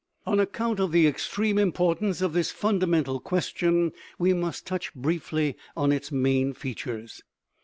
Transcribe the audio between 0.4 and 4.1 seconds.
count of the extreme importance of this fundamental question